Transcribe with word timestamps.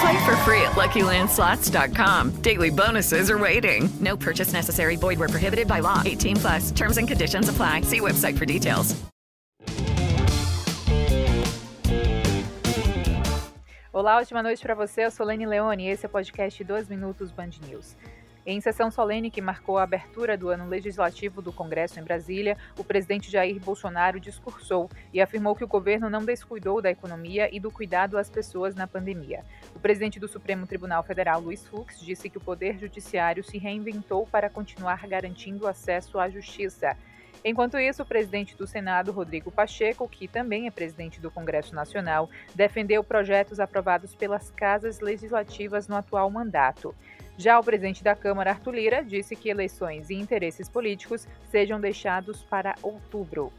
Play 0.00 0.24
for 0.24 0.36
free 0.44 0.62
at 0.62 0.72
LuckyLandSlots.com. 0.76 2.42
Daily 2.42 2.70
bonuses 2.70 3.30
are 3.30 3.38
waiting. 3.38 3.88
No 4.00 4.16
purchase 4.16 4.52
necessary. 4.52 4.96
Void 4.96 5.18
where 5.18 5.28
prohibited 5.28 5.66
by 5.66 5.80
law. 5.80 6.02
18 6.04 6.36
plus. 6.36 6.70
Terms 6.70 6.98
and 6.98 7.08
conditions 7.08 7.48
apply. 7.48 7.82
See 7.82 8.00
website 8.00 8.36
for 8.38 8.44
details. 8.44 8.94
Olá, 13.92 14.18
ótima 14.18 14.42
noite 14.44 14.62
para 14.62 14.76
você. 14.76 15.06
Eu 15.06 15.10
sou 15.10 15.26
Lene 15.26 15.44
Leone 15.44 15.88
e 15.88 15.88
esse 15.88 16.06
é 16.06 16.08
o 16.08 16.10
podcast 16.10 16.62
2 16.62 16.88
Minutos 16.88 17.32
Band 17.32 17.50
News. 17.66 17.96
Em 18.50 18.62
sessão 18.62 18.90
solene 18.90 19.30
que 19.30 19.42
marcou 19.42 19.76
a 19.76 19.82
abertura 19.82 20.34
do 20.34 20.48
ano 20.48 20.66
legislativo 20.66 21.42
do 21.42 21.52
Congresso 21.52 22.00
em 22.00 22.02
Brasília, 22.02 22.56
o 22.78 22.82
presidente 22.82 23.30
Jair 23.30 23.60
Bolsonaro 23.60 24.18
discursou 24.18 24.88
e 25.12 25.20
afirmou 25.20 25.54
que 25.54 25.64
o 25.64 25.68
governo 25.68 26.08
não 26.08 26.24
descuidou 26.24 26.80
da 26.80 26.90
economia 26.90 27.54
e 27.54 27.60
do 27.60 27.70
cuidado 27.70 28.16
às 28.16 28.30
pessoas 28.30 28.74
na 28.74 28.86
pandemia. 28.86 29.44
O 29.76 29.78
presidente 29.78 30.18
do 30.18 30.26
Supremo 30.26 30.66
Tribunal 30.66 31.02
Federal, 31.02 31.42
Luiz 31.42 31.66
Fux, 31.66 32.00
disse 32.00 32.30
que 32.30 32.38
o 32.38 32.40
Poder 32.40 32.78
Judiciário 32.78 33.44
se 33.44 33.58
reinventou 33.58 34.26
para 34.26 34.48
continuar 34.48 35.06
garantindo 35.06 35.66
acesso 35.66 36.18
à 36.18 36.30
justiça. 36.30 36.96
Enquanto 37.44 37.78
isso, 37.78 38.02
o 38.02 38.06
presidente 38.06 38.56
do 38.56 38.66
Senado, 38.66 39.12
Rodrigo 39.12 39.50
Pacheco, 39.50 40.08
que 40.08 40.26
também 40.26 40.66
é 40.66 40.70
presidente 40.70 41.20
do 41.20 41.30
Congresso 41.30 41.74
Nacional, 41.74 42.28
defendeu 42.54 43.02
projetos 43.04 43.60
aprovados 43.60 44.14
pelas 44.14 44.50
casas 44.50 45.00
legislativas 45.00 45.86
no 45.86 45.96
atual 45.96 46.28
mandato. 46.30 46.94
Já 47.36 47.58
o 47.58 47.62
presidente 47.62 48.02
da 48.02 48.16
Câmara, 48.16 48.50
Arthur 48.50 48.74
Lira, 48.74 49.04
disse 49.04 49.36
que 49.36 49.48
eleições 49.48 50.10
e 50.10 50.14
interesses 50.14 50.68
políticos 50.68 51.28
sejam 51.50 51.80
deixados 51.80 52.42
para 52.42 52.74
outubro. 52.82 53.52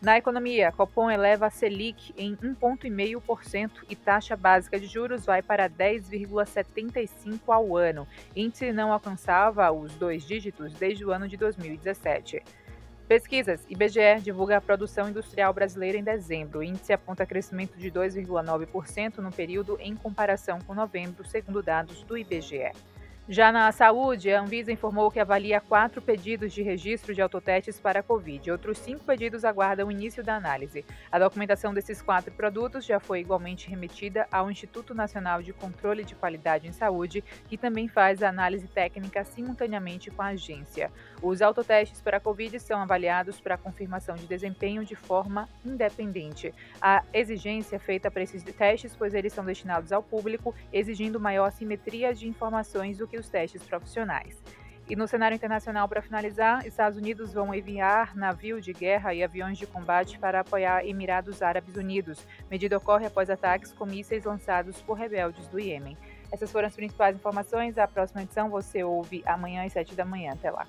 Na 0.00 0.16
economia, 0.18 0.72
Copom 0.72 1.10
eleva 1.10 1.46
a 1.46 1.50
Selic 1.50 2.14
em 2.16 2.36
1,5% 2.36 3.70
e 3.88 3.96
taxa 3.96 4.36
básica 4.36 4.78
de 4.78 4.86
juros 4.86 5.24
vai 5.24 5.42
para 5.42 5.68
10,75% 5.68 7.40
ao 7.48 7.76
ano. 7.76 8.06
Índice 8.34 8.72
não 8.72 8.92
alcançava 8.92 9.70
os 9.72 9.94
dois 9.94 10.26
dígitos 10.26 10.72
desde 10.74 11.04
o 11.04 11.10
ano 11.10 11.26
de 11.26 11.36
2017. 11.36 12.42
Pesquisas. 13.08 13.64
IBGE 13.68 14.20
divulga 14.20 14.56
a 14.56 14.60
produção 14.60 15.08
industrial 15.08 15.52
brasileira 15.54 15.96
em 15.96 16.02
dezembro. 16.02 16.58
O 16.58 16.62
índice 16.62 16.92
aponta 16.92 17.24
crescimento 17.24 17.78
de 17.78 17.88
2,9% 17.88 19.18
no 19.18 19.30
período 19.30 19.78
em 19.80 19.94
comparação 19.94 20.58
com 20.66 20.74
novembro, 20.74 21.24
segundo 21.24 21.62
dados 21.62 22.02
do 22.02 22.18
IBGE. 22.18 22.72
Já 23.28 23.50
na 23.50 23.72
saúde, 23.72 24.32
a 24.32 24.40
Anvisa 24.40 24.70
informou 24.70 25.10
que 25.10 25.18
avalia 25.18 25.60
quatro 25.60 26.00
pedidos 26.00 26.52
de 26.52 26.62
registro 26.62 27.12
de 27.12 27.20
autotestes 27.20 27.80
para 27.80 27.98
a 27.98 28.02
Covid. 28.02 28.52
Outros 28.52 28.78
cinco 28.78 29.02
pedidos 29.02 29.44
aguardam 29.44 29.88
o 29.88 29.90
início 29.90 30.22
da 30.22 30.36
análise. 30.36 30.84
A 31.10 31.18
documentação 31.18 31.74
desses 31.74 32.00
quatro 32.00 32.32
produtos 32.32 32.86
já 32.86 33.00
foi 33.00 33.18
igualmente 33.18 33.68
remetida 33.68 34.28
ao 34.30 34.48
Instituto 34.48 34.94
Nacional 34.94 35.42
de 35.42 35.52
Controle 35.52 36.04
de 36.04 36.14
Qualidade 36.14 36.68
em 36.68 36.72
Saúde, 36.72 37.24
que 37.48 37.58
também 37.58 37.88
faz 37.88 38.22
a 38.22 38.28
análise 38.28 38.68
técnica 38.68 39.24
simultaneamente 39.24 40.08
com 40.08 40.22
a 40.22 40.26
agência. 40.26 40.92
Os 41.20 41.42
autotestes 41.42 42.00
para 42.00 42.18
a 42.18 42.20
Covid 42.20 42.60
são 42.60 42.80
avaliados 42.80 43.40
para 43.40 43.58
confirmação 43.58 44.14
de 44.14 44.28
desempenho 44.28 44.84
de 44.84 44.94
forma 44.94 45.48
independente. 45.64 46.54
A 46.80 47.02
exigência 47.12 47.74
é 47.74 47.80
feita 47.80 48.08
para 48.08 48.22
esses 48.22 48.44
testes, 48.44 48.94
pois 48.94 49.14
eles 49.14 49.32
são 49.32 49.44
destinados 49.44 49.90
ao 49.90 50.00
público, 50.00 50.54
exigindo 50.72 51.18
maior 51.18 51.50
simetria 51.50 52.14
de 52.14 52.28
informações 52.28 52.98
do 52.98 53.08
que 53.08 53.15
e 53.16 53.18
os 53.18 53.28
testes 53.28 53.62
profissionais. 53.62 54.40
E 54.88 54.94
no 54.94 55.08
cenário 55.08 55.34
internacional, 55.34 55.88
para 55.88 56.00
finalizar, 56.00 56.64
Estados 56.64 56.96
Unidos 56.96 57.32
vão 57.32 57.52
enviar 57.52 58.14
navio 58.14 58.60
de 58.60 58.72
guerra 58.72 59.12
e 59.12 59.24
aviões 59.24 59.58
de 59.58 59.66
combate 59.66 60.16
para 60.16 60.40
apoiar 60.40 60.86
Emirados 60.86 61.42
Árabes 61.42 61.74
Unidos. 61.74 62.24
Medida 62.48 62.76
ocorre 62.76 63.06
após 63.06 63.28
ataques 63.28 63.72
com 63.72 63.84
mísseis 63.84 64.24
lançados 64.24 64.80
por 64.80 64.94
rebeldes 64.94 65.48
do 65.48 65.58
Iêmen. 65.58 65.98
Essas 66.30 66.52
foram 66.52 66.68
as 66.68 66.76
principais 66.76 67.16
informações. 67.16 67.76
A 67.78 67.88
próxima 67.88 68.22
edição 68.22 68.48
você 68.48 68.84
ouve 68.84 69.24
amanhã 69.26 69.64
às 69.64 69.72
7 69.72 69.96
da 69.96 70.04
manhã. 70.04 70.34
Até 70.34 70.52
lá. 70.52 70.66